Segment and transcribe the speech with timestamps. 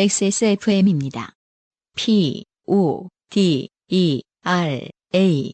[0.00, 1.32] XSFM입니다.
[1.96, 5.52] P, O, D, E, R, A.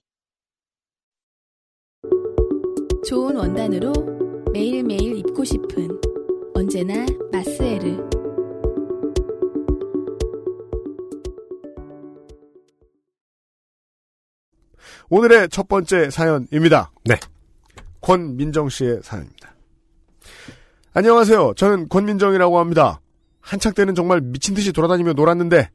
[3.08, 3.94] 좋은 원단으로
[4.52, 5.98] 매일매일 입고 싶은
[6.52, 8.06] 언제나 마스에르.
[15.08, 16.92] 오늘의 첫 번째 사연입니다.
[17.04, 17.18] 네.
[18.02, 19.54] 권민정 씨의 사연입니다.
[20.92, 21.54] 안녕하세요.
[21.56, 23.00] 저는 권민정이라고 합니다.
[23.44, 25.68] 한창 때는 정말 미친 듯이 돌아다니며 놀았는데,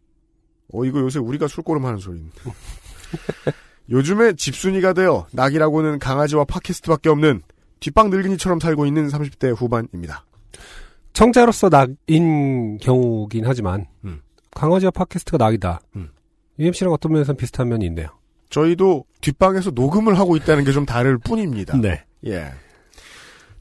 [0.74, 2.32] 어, 이거 요새 우리가 술꼬름 하는 소리인데.
[3.90, 7.42] 요즘에 집순이가 되어 낙이라고는 강아지와 팟캐스트밖에 없는
[7.80, 10.26] 뒷방 늙은이처럼 살고 있는 30대 후반입니다.
[11.14, 14.22] 청자로서 낙인 경우긴 하지만 음.
[14.52, 15.82] 강아지와 팟캐스트가 낙이다.
[15.96, 16.10] 음.
[16.60, 18.10] UMC랑 어떤 면에서 비슷한 면이 있네요.
[18.50, 21.78] 저희도 뒷방에서 녹음을 하고 있다는 게 좀 다를 뿐입니다.
[21.78, 22.04] 네.
[22.26, 22.52] 예.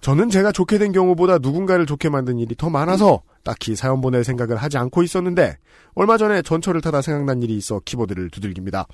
[0.00, 4.58] 저는 제가 좋게 된 경우보다 누군가를 좋게 만든 일이 더 많아서 딱히 사연 보낼 생각을
[4.58, 5.56] 하지 않고 있었는데
[5.94, 8.86] 얼마 전에 전철을 타다 생각난 일이 있어 키보드를 두들깁니다.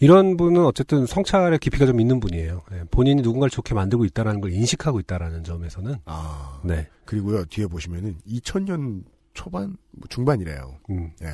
[0.00, 2.60] 이런 분은 어쨌든 성찰의 깊이가 좀 있는 분이에요.
[2.70, 6.86] 네, 본인이 누군가를 좋게 만들고 있다는 걸 인식하고 있다라는 점에서는 아 네.
[7.06, 10.76] 그리고요 뒤에 보시면은 2000년 초반 뭐 중반이래요.
[10.90, 11.10] 음.
[11.22, 11.28] 예.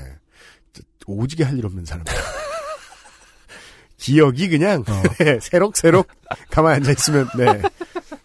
[0.72, 2.04] 저- 오지게 할 일 없는 사람.
[3.98, 5.02] 기억이 그냥 어.
[5.42, 6.06] 새록새록
[6.48, 7.60] 가만히 앉아 있으면 네.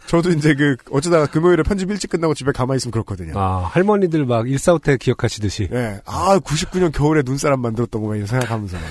[0.08, 3.38] 저도 이제 그 어쩌다가 금요일에 편집 일찍 끝나고 집에 가만히 있으면 그렇거든요.
[3.38, 5.70] 아, 할머니들 막 일사후퇴 기억하시듯이.
[5.72, 6.00] 예.
[6.06, 8.84] 아, 99년 겨울에 눈사람 만들었던 거만 생각하면서 막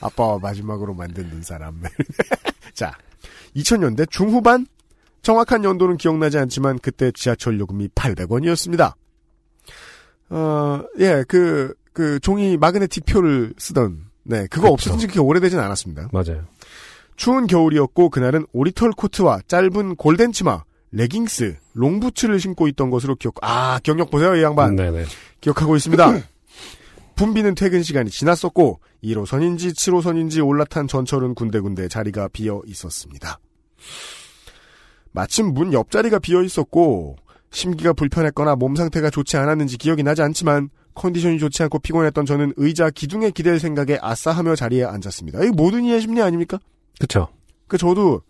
[0.00, 1.82] 아빠와 마지막으로 만든 눈사람.
[2.74, 2.92] 자,
[3.56, 4.66] 2000년대 중후반
[5.22, 8.94] 정확한 연도는 기억나지 않지만 그때 지하철 요금이 800원이었습니다.
[10.30, 14.72] 어, 예, 그, 그 종이 마그네틱 표를 쓰던 네, 그거 그렇죠.
[14.74, 16.10] 없어진 지 그렇게 오래되진 않았습니다.
[16.12, 16.44] 맞아요.
[17.18, 23.34] 추운 겨울이었고 그날은 오리털 코트와 짧은 골덴 치마, 레깅스, 롱부츠를 신고 있던 것으로 기억.
[23.42, 24.76] 아 경력 보세요 이 양반.
[24.76, 25.04] 네네.
[25.40, 26.22] 기억하고 있습니다.
[27.16, 33.40] 붐비는 퇴근 시간이 지났었고 1호선인지 7호선인지 올라탄 전철은 군데군데 자리가 비어 있었습니다.
[35.10, 37.16] 마침 문 옆자리가 비어 있었고
[37.50, 42.90] 심기가 불편했거나 몸 상태가 좋지 않았는지 기억이 나지 않지만 컨디션이 좋지 않고 피곤했던 저는 의자
[42.90, 45.42] 기둥에 기댈 생각에 아싸하며 자리에 앉았습니다.
[45.42, 46.60] 이거 모든 이의 심리 아닙니까?
[46.98, 47.28] 그쵸.
[47.66, 48.22] 그 저도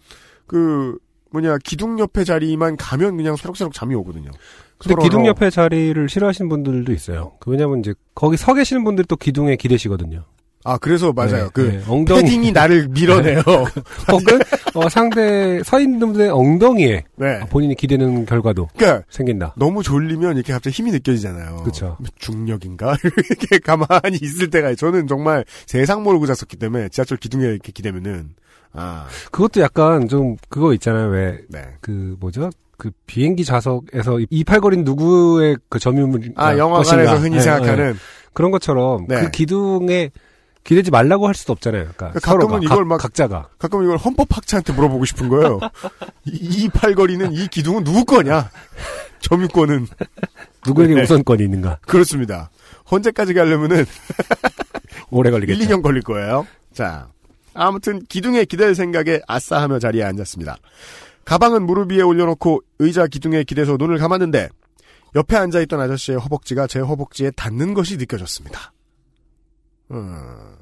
[0.46, 0.96] 그
[1.30, 4.30] 뭐냐 기둥 옆에 자리만 가면 그냥 새록새록 잠이 오거든요.
[4.78, 7.32] 근데 기둥 뭐- 옆에 자리를 싫어하시는 분들도 있어요.
[7.40, 10.24] 그 왜냐면 이제 거기 서 계시는 분들이 또 기둥에 기대시거든요.
[10.64, 11.44] 아 그래서 맞아요.
[11.44, 13.40] 네, 그 네, 엉덩이 패딩이 나를 밀어내요.
[14.10, 14.38] 혹은
[14.74, 17.40] 어, 상대 서 있는 분들의 엉덩이에 네.
[17.48, 19.54] 본인이 기대는 결과도 그러니까 생긴다.
[19.56, 21.62] 너무 졸리면 이렇게 갑자기 힘이 느껴지잖아요.
[21.62, 21.96] 그쵸.
[22.18, 28.30] 중력인가 이렇게 가만히 있을 때가 저는 정말 세상 모르고 잤었기 때문에 지하철 기둥에 이렇게 기대면은
[28.72, 31.08] 아 그것도 약간 좀 그거 있잖아요.
[31.08, 31.64] 왜그 네.
[32.20, 32.50] 뭐죠?
[32.76, 37.96] 그 비행기 좌석에서 이팔걸인 누구의 그 점유물 아 영화관에서 흔히 생각하는
[38.32, 39.20] 그런 것처럼 네.
[39.22, 40.10] 그 기둥에
[40.62, 41.82] 기대지 말라고 할 수도 없잖아요.
[41.96, 45.58] 그러니까 그 서로가 가끔은 이걸 각, 막- 각자가 가끔 이걸 헌법 학자한테 물어보고 싶은 거예요.
[46.26, 46.30] 이,
[46.64, 48.50] 이 팔걸이는 이 기둥은 누구 거냐?
[49.20, 49.86] 점유권은
[50.66, 51.02] 누구에게 네.
[51.02, 52.50] 우선권이 있는가 그렇습니다.
[52.84, 53.84] 언제까지 가려면은
[55.10, 55.58] 오래 1, 걸리겠죠.
[55.64, 56.46] 2년 걸릴 거예요.
[56.72, 57.08] 자,
[57.58, 60.58] 아무튼 기둥에 기댈 생각에 아싸 하며 자리에 앉았습니다.
[61.24, 64.48] 가방은 무릎 위에 올려놓고 의자 기둥에 기대서 눈을 감았는데
[65.14, 68.72] 옆에 앉아있던 아저씨의 허벅지가 제 허벅지에 닿는 것이 느껴졌습니다.
[69.90, 70.56] 어,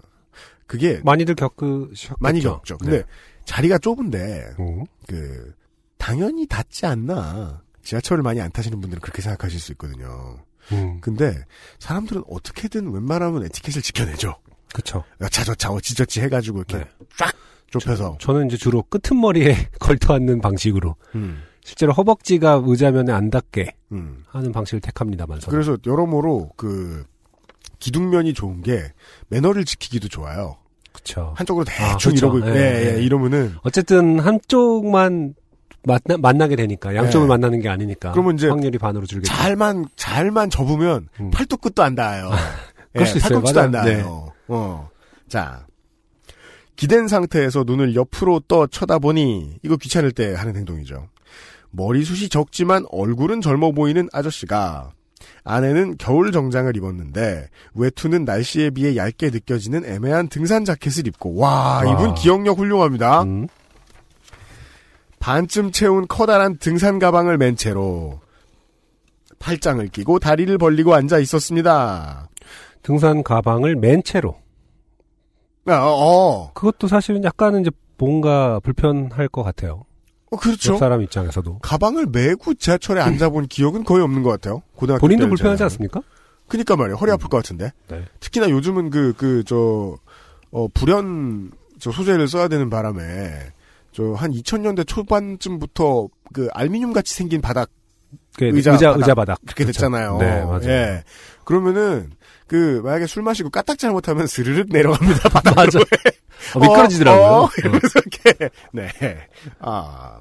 [0.66, 2.16] 그게 많이들 겪으셨겠죠.
[2.20, 2.78] 많이 겪죠.
[2.78, 3.04] 근데 네.
[3.44, 4.84] 자리가 좁은데 음.
[5.06, 5.54] 그
[5.98, 7.62] 당연히 닿지 않나.
[7.82, 10.38] 지하철을 많이 안 타시는 분들은 그렇게 생각하실 수 있거든요.
[10.72, 11.00] 음.
[11.00, 11.44] 근데
[11.78, 14.34] 사람들은 어떻게든 웬만하면 에티켓을 지켜내죠.
[14.72, 15.04] 그쵸.
[15.20, 16.84] 여차저차 어찌저찌 해가지고 이렇게 네.
[17.18, 17.32] 쫙
[17.70, 18.18] 좁혀서.
[18.20, 24.24] 저 는 이제 주로 끄트머리에 걸터앉는 방식으로 음, 실제로 허벅지가 의자면에 안 닿게 음.
[24.28, 25.50] 하는 방식을 택합니다만 저는.
[25.52, 27.04] 그래서 여러모로 그
[27.78, 28.92] 기둥면이 좋은 게
[29.28, 30.56] 매너를 지키기도 좋아요.
[30.92, 31.34] 그쵸.
[31.36, 32.10] 한쪽으로 대충 아, 그렇죠.
[32.38, 33.02] 이러고 예, 예, 예, 예.
[33.02, 35.34] 이러면은 어쨌든 한쪽만
[35.84, 37.28] 만나, 만나게 되니까 양쪽을 네.
[37.28, 39.32] 만나는 게 아니니까 그러면 이제 확률이 반으로 줄겠죠.
[39.32, 41.30] 잘만 잘만 접으면 음.
[41.30, 42.30] 팔뚝 끝도 안 닿아요.
[42.94, 43.28] 그럴 수 있어요.
[43.34, 43.84] 팔꿈치도 안 맞아요.
[43.84, 44.02] 네.
[44.02, 44.32] 닿아요.
[44.48, 44.88] 어.
[45.28, 45.66] 자.
[46.76, 51.08] 기댄 상태에서 눈을 옆으로 떠 쳐다보니 이거 귀찮을 때 하는 행동이죠.
[51.70, 54.92] 머리숱이 적지만 얼굴은 젊어 보이는 아저씨가
[55.44, 61.84] 안에는 겨울 정장을 입었는데 외투는 날씨에 비해 얇게 느껴지는 애매한 등산 자켓을 입고 와, 와.
[61.84, 63.22] 이분 기억력 훌륭합니다.
[63.22, 63.48] 음.
[65.18, 68.20] 반쯤 채운 커다란 등산 가방을 맨 채로
[69.38, 72.28] 팔짱을 끼고 다리를 벌리고 앉아 있었습니다.
[72.86, 74.36] 등산 가방을 맨 채로.
[75.66, 79.84] 아, 어, 그것도 사실은 약간은 이제 뭔가 불편할 것 같아요.
[80.30, 80.74] 어, 그렇죠.
[80.74, 81.58] 옆 사람 입장에서도.
[81.62, 84.62] 가방을 메고 지하철에 앉아본 기억은 거의 없는 것 같아요.
[84.76, 85.64] 고등학교 본인도 불편하지.
[85.64, 86.00] 않습니까?
[86.46, 86.94] 그니까 말이에요.
[86.94, 87.72] 허리 아플 것 같은데.
[87.88, 88.04] 네.
[88.20, 89.96] 특히나 요즘은 그, 그, 저,
[90.52, 91.50] 어, 불연,
[91.80, 93.50] 저 소재를 써야 되는 바람에,
[93.90, 97.68] 저, 한 2000년대 초반쯤부터 그 알미늄 같이 생긴 바닥
[98.38, 98.98] 그 의자 의자, 바닥.
[99.00, 99.40] 의자 바닥.
[99.40, 99.72] 그렇게 그렇죠.
[99.72, 100.18] 됐잖아요.
[100.18, 100.62] 네, 맞아요.
[100.66, 101.02] 예.
[101.42, 102.10] 그러면은,
[102.46, 105.28] 그, 만약에 술 마시고 까딱 잘못하면 스르륵 내려갑니다.
[105.28, 105.84] 바닥으로.
[106.54, 107.24] 어, 미끄러지더라고요.
[107.24, 107.50] 어, 어, 어.
[107.58, 108.50] 이러면서 이렇게.
[108.72, 108.90] 네.
[109.58, 110.20] 아.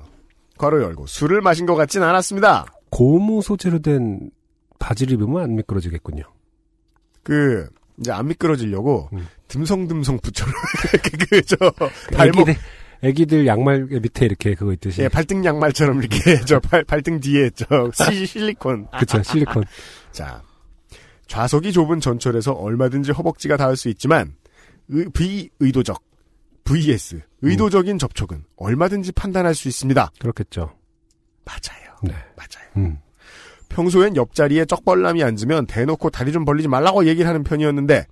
[0.57, 1.05] 괄호 열고.
[1.07, 2.65] 술을 마신 것 같진 않았습니다.
[2.89, 4.31] 고무 소재로 된
[4.79, 6.23] 바지를 입으면 안 미끄러지겠군요.
[7.23, 7.67] 그,
[7.99, 9.27] 이제 안 미끄러지려고, 음.
[9.47, 10.53] 듬성듬성 붙여놓은,
[10.93, 11.55] 이렇게 그, 저,
[12.13, 12.55] 발목, 애기들,
[13.01, 15.01] 애기들 양말 밑에 이렇게 그거 있듯이.
[15.01, 18.87] 예, 발등 양말처럼 이렇게, 저, 발, 발등 뒤에, 저, 시, 실리콘.
[18.99, 19.63] 그쵸, 실리콘.
[20.11, 20.41] 자,
[21.27, 24.35] 좌석이 좁은 전철에서 얼마든지 허벅지가 닿을 수 있지만
[24.89, 26.03] 의, 비의도적
[26.63, 30.11] vs 의도적인 접촉은 얼마든지 판단할 수 있습니다.
[30.19, 30.75] 그렇겠죠.
[31.45, 31.95] 맞아요.
[32.03, 32.13] 네.
[32.35, 32.69] 맞아요.
[32.77, 32.99] 음.
[33.69, 38.05] 평소엔 옆자리에 쩍벌남이 앉으면 대놓고 다리 좀 벌리지 말라고 얘기를 하는 편이었는데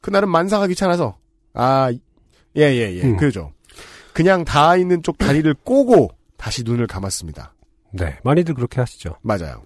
[0.00, 1.18] 그날은 만사가 귀찮아서
[1.52, 1.92] 아,
[2.56, 3.02] 예, 예, 예.
[3.02, 3.16] 음.
[3.16, 3.52] 그죠.
[4.12, 7.54] 그냥 닿아 있는 쪽 다리를 꼬고 다시 눈을 감았습니다.
[7.92, 8.18] 네.
[8.24, 9.16] 많이들 그렇게 하시죠.
[9.22, 9.62] 맞아요.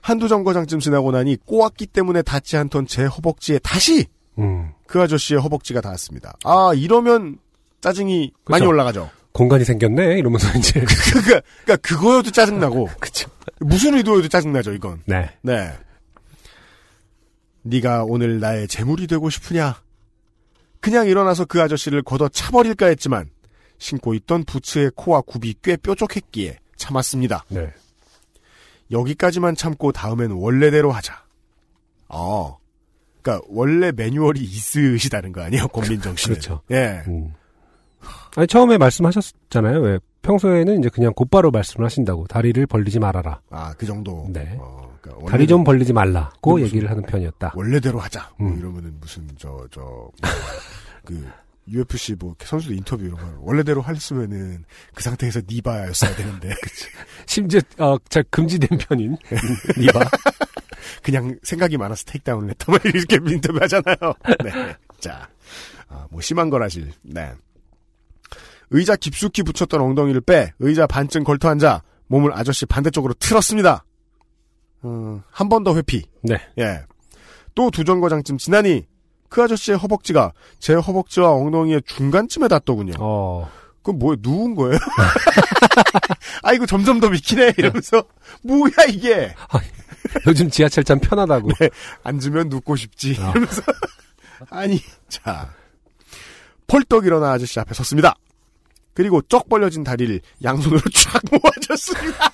[0.00, 4.06] 한두 정거장쯤 지나고 나니 꼬았기 때문에 닿지 않던 제 허벅지에 다시
[4.38, 4.72] 음.
[4.86, 6.34] 그 아저씨의 허벅지가 닿았습니다.
[6.44, 7.38] 아, 이러면
[7.80, 8.70] 짜증이 많이 그쵸.
[8.70, 9.10] 올라가죠.
[9.32, 10.18] 공간이 생겼네?
[10.18, 10.80] 이러면서 이제.
[11.12, 12.88] 그니까, 그니까 그거여도 짜증 나고.
[13.00, 13.30] 그쵸.
[13.60, 15.02] 무슨 의도여도 짜증 나죠, 이건.
[15.06, 15.30] 네.
[15.42, 15.72] 네.
[17.62, 19.80] 네가 오늘 나의 재물이 되고 싶으냐?
[20.80, 23.28] 그냥 일어나서 그 아저씨를 걷어 차버릴까 했지만
[23.78, 27.44] 신고 있던 부츠의 코와 굽이 꽤 뾰족했기에 참았습니다.
[27.48, 27.72] 네.
[28.90, 31.22] 여기까지만 참고 다음엔 원래대로 하자.
[32.08, 32.58] 어.
[33.22, 36.34] 그니까 원래 매뉴얼이 있으시다는 거 아니에요, 권민정 씨는.
[36.34, 36.62] 그렇죠.
[36.70, 37.02] 예.
[37.06, 37.34] 음.
[38.36, 39.80] 아니, 처음에 말씀하셨잖아요.
[39.80, 39.98] 왜?
[40.22, 42.26] 평소에는 이제 그냥 곧바로 말씀을 하신다고.
[42.26, 43.40] 다리를 벌리지 말아라.
[43.50, 44.26] 아, 그 정도.
[44.30, 44.56] 네.
[44.58, 47.52] 어, 그러니까 다리 좀 벌리지 말라고 무슨- 얘기를 하는 편이었다.
[47.54, 48.30] 원래대로 하자.
[48.38, 48.58] 뭐 음.
[48.58, 50.10] 이러면은 무슨 저 저
[51.04, 51.26] 그
[51.72, 54.64] UFC 뭐 선수들 인터뷰 이런 거 원래대로 했으면은
[54.94, 56.50] 그 상태에서 니바였어야 되는데
[57.26, 59.16] 심지어, 어, 자, 금지된 편인.
[59.76, 60.00] 리바.
[61.02, 62.66] 그냥 생각이 많아서 테이크다운을 했다.
[62.68, 63.96] 뭐 이렇게 인터뷰 하잖아요.
[64.44, 64.76] 네.
[64.98, 65.28] 자,
[65.88, 66.92] 아, 뭐 심한 거라실.
[67.02, 67.32] 네.
[68.70, 73.84] 의자 깊숙이 붙였던 엉덩이를 빼 의자 반쯤 걸터 앉아 몸을 아저씨 반대쪽으로 틀었습니다.
[74.82, 76.02] 어, 한번 더 회피.
[76.22, 76.36] 네.
[76.58, 76.82] 예.
[77.54, 78.86] 또 두 정거장쯤 지나니
[79.30, 82.94] 그 아저씨의 허벅지가 제 허벅지와 엉덩이의 중간쯤에 닿더군요.
[82.98, 83.48] 어,
[83.82, 84.16] 그럼 뭐예요?
[84.20, 84.78] 누운 거예요?
[86.42, 88.02] 아이고 점점 더 미키네 이러면서
[88.42, 89.34] 뭐야 이게
[90.26, 91.48] 요즘 지하철 참 편하다고.
[92.02, 93.30] 앉으면 눕고 싶지 아.
[93.30, 93.62] 이러면서
[94.50, 95.54] 아니 자
[96.66, 98.16] 펄떡 일어나 아저씨 앞에 섰습니다.
[98.94, 102.32] 그리고 쩍 벌려진 다리를 양손으로 쫙 모아줬습니다.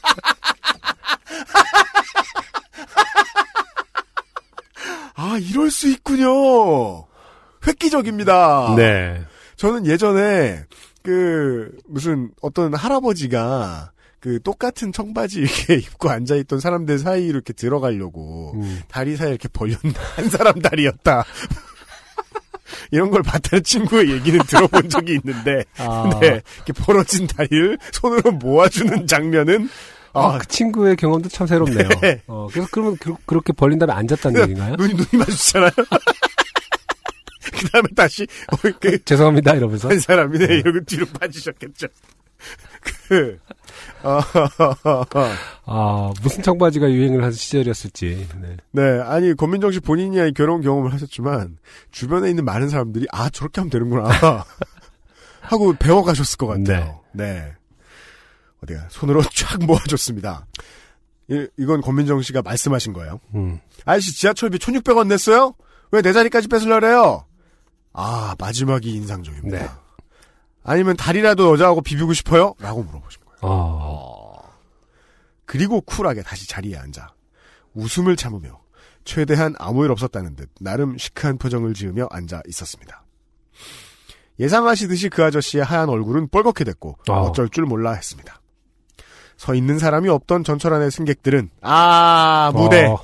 [5.37, 7.05] 아 이럴 수 있군요.
[7.67, 8.75] 획기적입니다.
[8.77, 9.23] 네.
[9.57, 10.65] 저는 예전에
[11.03, 18.81] 그 무슨 어떤 할아버지가 그 똑같은 청바지 이렇게 입고 앉아있던 사람들 사이로 이렇게 들어가려고 음.
[18.89, 21.25] 다리 사이 이렇게 벌렸나 한 사람 다리였다.
[22.91, 29.07] 이런 걸 봤다는 친구의 얘기는 들어본 적이 있는데, 아, 네, 이렇게 벌어진 다리를 손으로 모아주는
[29.07, 29.69] 장면은
[30.17, 31.89] 아, 아, 그 친구의 경험도 참 새롭네요.
[32.01, 32.23] 네.
[32.27, 34.77] 어, 그래서 그러면 그, 렇게 벌린 다음에 앉았다는 얘기인가요?
[34.77, 35.71] 눈이 눈이 마주치잖아요.
[37.53, 39.89] 그 다음에 다시 어, 이렇게 죄송합니다 이러면서.
[39.89, 41.87] 한 사람이 네, 이러고 뒤로 빠지셨겠죠.
[43.09, 43.39] 그,
[44.03, 44.21] 어,
[45.65, 48.29] 아 무슨 청바지가 유행을 한 시절이었을지.
[48.41, 48.57] 네.
[48.73, 51.57] 네, 아니, 권민정 씨 본인이 결혼 경험을 하셨지만,
[51.91, 54.45] 주변에 있는 많은 사람들이, 아, 저렇게 하면 되는구나.
[55.41, 57.01] 하고 배워가셨을 것 같아요.
[57.13, 57.55] 네.
[58.63, 60.47] 어디가, 손으로 쫙 모아줬습니다.
[61.29, 63.21] 이, 이건 권민정 씨가 말씀하신 거예요.
[63.35, 63.61] 음.
[63.85, 65.55] 아저씨 지하철비 1600원 냈어요?
[65.93, 67.25] 왜 내 자리까지 뺏으려래요?
[67.93, 69.59] 아, 마지막이 인상적입니다.
[69.59, 69.69] 네.
[70.65, 72.55] 아니면 다리라도 여자하고 비비고 싶어요?
[72.59, 73.39] 라고 물어보신 거예요.
[73.43, 74.49] 아,
[75.45, 77.15] 그리고 쿨하게 다시 자리에 앉아
[77.75, 78.61] 웃음을 참으며
[79.05, 83.05] 최대한 아무 일 없었다는 듯 나름 시크한 표정을 지으며 앉아 있었습니다.
[84.41, 87.13] 예상하시듯이 그 아저씨의 하얀 얼굴은 뻘겋게 됐고 아.
[87.21, 88.41] 어쩔 줄 몰라 했습니다.
[89.37, 92.99] 서 있는 사람이 없던 전철 안의 승객들은 아 무대 어,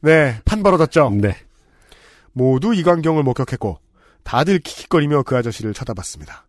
[0.00, 1.10] 네판 벌어졌죠.
[1.14, 1.36] 네.
[2.32, 3.78] 모두 이 광경을 목격했고
[4.22, 6.46] 다들 킥킥거리며 그 아저씨를 쳐다봤습니다.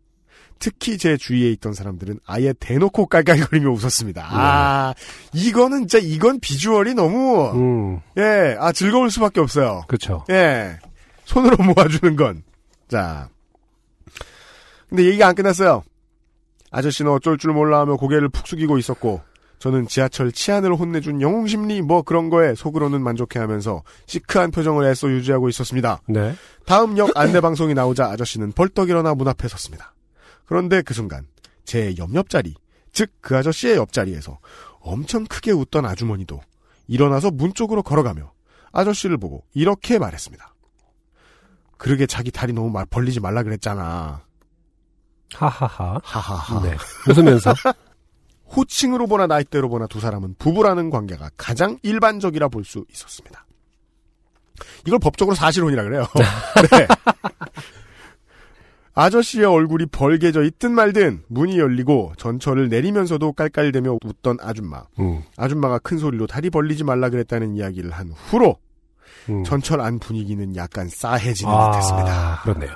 [0.60, 4.28] 특히 제 주위에 있던 사람들은 아예 대놓고 깔깔거리며 웃었습니다.
[4.30, 4.94] 아
[5.34, 9.86] 이거는 진짜 이건 비주얼이 너무 음, 예, 아 즐거울 수밖에 없어요.
[9.88, 10.26] 그렇죠.
[10.30, 10.78] 예,
[11.24, 12.44] 손으로 모아주는 건.
[12.90, 13.30] 자,
[14.90, 15.84] 근데 얘기가 안 끝났어요.
[16.72, 19.22] 아저씨는 어쩔 줄 몰라 하며 고개를 푹 숙이고 있었고
[19.60, 26.02] 저는 지하철 치안을 혼내준 영웅심리 뭐 그런 거에 속으로는 만족해하면서 시크한 표정을 애써 유지하고 있었습니다.
[26.08, 26.34] 네.
[26.66, 29.94] 다음 역 안내 방송이 나오자 아저씨는 벌떡 일어나 문 앞에 섰습니다.
[30.46, 31.28] 그런데 그 순간
[31.66, 32.56] 제 옆옆자리,
[32.94, 34.40] 즉 그 아저씨의 옆자리에서
[34.80, 36.40] 엄청 크게 웃던 아주머니도
[36.88, 38.32] 일어나서 문 쪽으로 걸어가며
[38.72, 40.56] 아저씨를 보고 이렇게 말했습니다.
[41.78, 44.22] 그러게 자기 다리 너무 말 벌리지 말라 그랬잖아.
[45.36, 46.00] 하하하.
[46.04, 46.62] 하하하.
[46.64, 46.76] 네.
[47.10, 47.54] 웃으면서.
[48.56, 53.46] 호칭으로 보나 나이대로 보나 두 사람은 부부라는 관계가 가장 일반적이라 볼 수 있었습니다.
[54.88, 56.06] 이걸 법적으로 사실혼이라 그래요.
[56.72, 56.88] 네.
[58.96, 64.84] 아저씨의 얼굴이 벌게져 있든 말든 문이 열리고 전철을 내리면서도 깔깔대며 웃던 아줌마.
[65.00, 65.22] 음.
[65.38, 68.58] 아줌마가 큰 소리로 다리 벌리지 말라 그랬다는 이야기를 한 후로
[69.30, 69.44] 음.
[69.44, 72.42] 전철 안 분위기는 약간 싸해지는 아, 듯했습니다.
[72.44, 72.74] 그렇네요.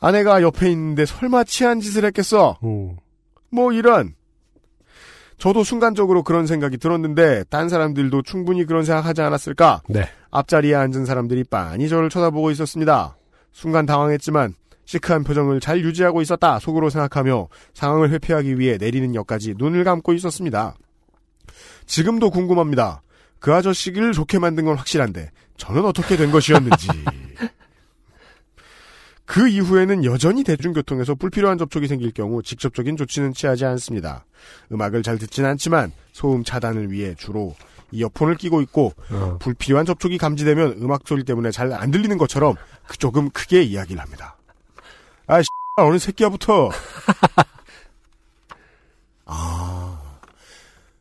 [0.00, 2.58] 아내가 옆에 있는데 설마 치한 짓을 했겠어?
[2.62, 2.96] 음.
[3.50, 4.14] 뭐 이런.
[5.38, 9.82] 저도 순간적으로 그런 생각이 들었는데 딴 사람들도 충분히 그런 생각하지 않았을까?
[9.88, 10.08] 네.
[10.30, 13.16] 앞자리에 앉은 사람들이 빤히 저를 쳐다보고 있었습니다.
[13.52, 14.54] 순간 당황했지만
[14.86, 20.76] 시크한 표정을 잘 유지하고 있었다 속으로 생각하며 상황을 회피하기 위해 내리는 역까지 눈을 감고 있었습니다.
[21.86, 23.02] 지금도 궁금합니다.
[23.38, 26.88] 그 아저씨를 좋게 만든 건 확실한데 저는 어떻게 된 것이었는지.
[29.26, 34.24] 그 이후에는 여전히 대중교통에서 불필요한 접촉이 생길 경우 직접적인 조치는 취하지 않습니다.
[34.72, 37.54] 음악을 잘 듣진 않지만 소음 차단을 위해 주로
[37.90, 39.36] 이어폰을 끼고 있고 어.
[39.40, 42.54] 불필요한 접촉이 감지되면 음악 소리 때문에 잘 안 들리는 것처럼
[42.86, 44.36] 그 조금 크게 이야기를 합니다.
[45.26, 46.70] 아, 씨, 어느 새끼야부터.
[49.26, 50.00] 아,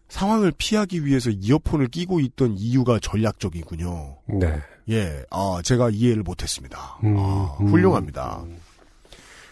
[0.10, 4.18] 상황을 피하기 위해서 이어폰을 끼고 있던 이유가 전략적이군요.
[4.40, 4.60] 네.
[4.90, 6.98] 예, 아, 제가 이해를 못했습니다.
[7.04, 7.68] 음, 아, 음.
[7.70, 8.44] 훌륭합니다.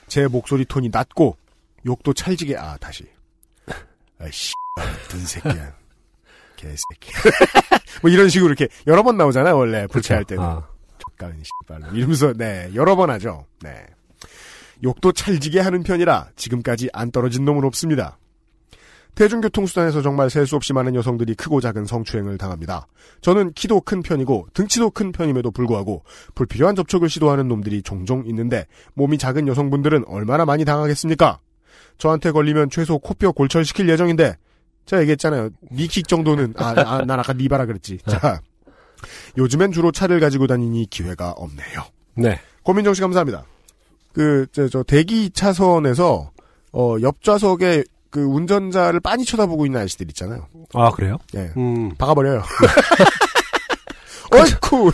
[0.08, 1.38] 제 목소리 톤이 낮고
[1.86, 3.06] 욕도 찰지게 아 다시.
[4.20, 5.74] 아이씨, 같은 새끼야.
[6.56, 7.12] 개새끼.
[8.02, 10.44] 뭐 이런 식으로 이렇게 여러 번 나오잖아요 원래 불쾌할 때는.
[10.44, 10.68] 아.
[11.00, 13.46] 족가는 씨발로 이러면서 네 여러 번 하죠.
[13.62, 13.86] 네.
[14.84, 18.18] 욕도 찰지게 하는 편이라 지금까지 안 떨어진 놈은 없습니다.
[19.16, 22.88] 대중교통수단에서 정말 셀 수 없이 많은 여성들이 크고 작은 성추행을 당합니다.
[23.22, 26.04] 저는 키도 큰 편이고 등치도 큰 편임에도 불구하고
[26.36, 28.66] 불필요한 접촉을 시도하는 놈들이 종종 있는데
[28.96, 31.40] 몸이 작은 여성분들은 얼마나 많이 당하겠습니까?
[31.98, 34.36] 저한테 걸리면 최소 코뼈 골절시킬 예정인데
[34.86, 35.50] 제가 얘기했잖아요.
[35.72, 38.00] 니킥 정도는 아, 아, 난 아까 니바라 그랬지.
[38.08, 38.42] 자,
[39.38, 41.84] 요즘엔 주로 차를 가지고 다니니 기회가 없네요.
[42.16, 42.40] 네.
[42.64, 43.46] 고민정 씨 감사합니다.
[44.12, 46.32] 그, 저, 저 대기 차선에서,
[46.74, 50.48] 어, 옆 좌석에 그 운전자를 빤히 쳐다보고 있는 아저씨들 있잖아요.
[50.76, 51.18] 아, 그래요?
[51.36, 51.52] 예.
[51.58, 51.96] 음.
[51.96, 52.44] 박아버려요.
[54.32, 54.92] 어이쿠!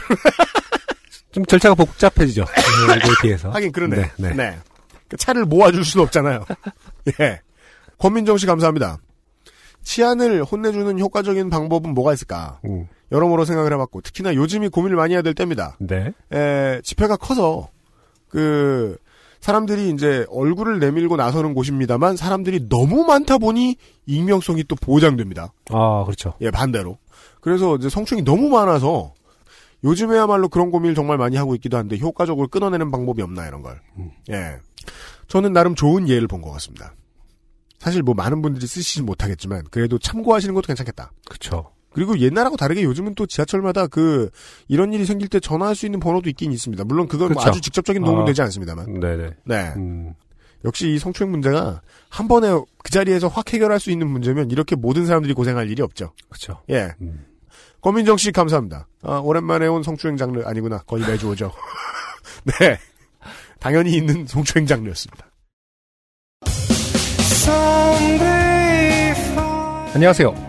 [1.34, 2.46] 좀 절차가 복잡해지죠.
[2.46, 3.50] 네, 이거에 비해서.
[3.52, 3.98] 하긴 그러네.
[3.98, 4.34] 네, 네.
[4.34, 4.58] 네.
[5.10, 6.46] 그 차를 모아줄 수는 없잖아요.
[7.20, 7.42] 예.
[7.98, 9.00] 권민정 씨 감사합니다.
[9.84, 12.62] 치안을 혼내주는 효과적인 방법은 뭐가 있을까?
[12.64, 12.88] 음.
[13.12, 15.76] 여러모로 생각을 해봤고, 특히나 요즘이 고민을 많이 해야 될 때입니다.
[15.80, 16.14] 네.
[16.32, 17.70] 에, 지표가 커서
[18.30, 18.96] 그
[19.40, 25.54] 사람들이 이제 얼굴을 내밀고 나서는 곳입니다만 사람들이 너무 많다 보니 익명성이 또 보장됩니다.
[25.72, 26.34] 아, 그렇죠.
[26.42, 26.98] 예, 반대로.
[27.42, 29.14] 그래서 이제 성충이 너무 많아서
[29.84, 33.80] 요즘에야말로 그런 고민을 정말 많이 하고 있기도 한데 효과적으로 끊어내는 방법이 없나 이런 걸.
[33.98, 34.12] 음.
[34.30, 34.58] 예.
[35.30, 36.94] 저는 나름 좋은 예를 본 것 같습니다.
[37.78, 41.12] 사실 뭐 많은 분들이 쓰시지 못하겠지만 그래도 참고하시는 것도 괜찮겠다.
[41.26, 41.72] 그렇죠.
[41.92, 44.30] 그리고 옛날하고 다르게 요즘은 또 지하철마다 그
[44.68, 46.84] 이런 일이 생길 때 전화할 수 있는 번호도 있긴 있습니다.
[46.86, 47.50] 물론 그건 뭐 그쵸.
[47.50, 48.26] 아주 직접적인 도움은 아.
[48.26, 49.00] 되지 않습니다만.
[49.00, 49.30] 네네.
[49.46, 49.74] 네.
[49.78, 50.14] 음.
[50.66, 52.50] 역시 이 성추행 문제가 한 번에
[52.84, 56.12] 그 자리에서 확 해결할 수 있는 문제면 이렇게 모든 사람들이 고생할 일이 없죠.
[56.30, 56.62] 그렇죠.
[56.70, 56.94] 예.
[57.02, 57.26] 음.
[57.82, 58.88] 권민정 씨 감사합니다.
[59.04, 60.80] 아, 오랜만에 온 성추행 장르 아니구나.
[60.80, 61.52] 거의 매주 오죠.
[62.60, 62.78] 네.
[63.60, 65.26] 당연히 있는 성추행 장르였습니다.
[69.94, 70.49] 안녕하세요.